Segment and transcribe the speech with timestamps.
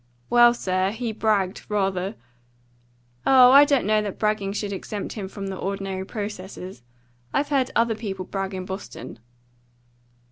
[0.31, 2.15] "Well, sir, he bragged, rather."
[3.23, 6.81] "Oh, I don't know that bragging should exempt him from the ordinary processes.
[7.33, 9.19] I've heard other people brag in Boston."